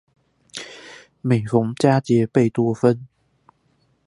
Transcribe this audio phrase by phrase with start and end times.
[1.21, 3.05] 每逢佳節貝多芬